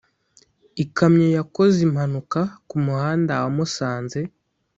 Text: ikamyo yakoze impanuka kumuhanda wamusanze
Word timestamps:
ikamyo 0.83 1.27
yakoze 1.37 1.77
impanuka 1.87 2.39
kumuhanda 2.69 3.33
wamusanze 3.43 4.19